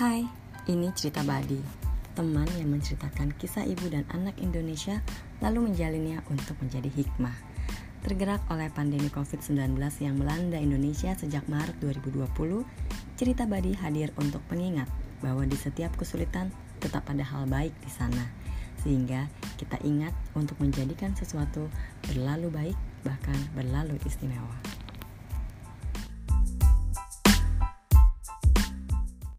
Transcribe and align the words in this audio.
Hai, 0.00 0.24
ini 0.72 0.88
cerita 0.96 1.20
Badi, 1.20 1.60
teman 2.16 2.48
yang 2.56 2.72
menceritakan 2.72 3.36
kisah 3.36 3.68
ibu 3.68 3.84
dan 3.92 4.08
anak 4.16 4.32
Indonesia 4.40 4.96
lalu 5.44 5.68
menjalinnya 5.68 6.24
untuk 6.32 6.56
menjadi 6.56 6.88
hikmah. 6.88 7.36
Tergerak 8.00 8.40
oleh 8.48 8.72
pandemi 8.72 9.12
COVID-19 9.12 9.76
yang 10.00 10.16
melanda 10.16 10.56
Indonesia 10.56 11.12
sejak 11.12 11.44
Maret 11.52 11.84
2020, 11.84 12.32
cerita 13.20 13.44
Badi 13.44 13.76
hadir 13.76 14.08
untuk 14.16 14.40
pengingat 14.48 14.88
bahwa 15.20 15.44
di 15.44 15.60
setiap 15.60 15.92
kesulitan 16.00 16.48
tetap 16.80 17.04
ada 17.04 17.20
hal 17.20 17.44
baik 17.44 17.76
di 17.84 17.92
sana. 17.92 18.24
Sehingga 18.80 19.28
kita 19.60 19.76
ingat 19.84 20.16
untuk 20.32 20.56
menjadikan 20.64 21.12
sesuatu 21.12 21.68
berlalu 22.08 22.48
baik 22.48 22.76
bahkan 23.04 23.36
berlalu 23.52 24.00
istimewa. 24.08 24.79